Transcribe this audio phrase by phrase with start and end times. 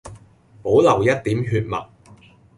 [0.63, 1.85] 保留一點血脈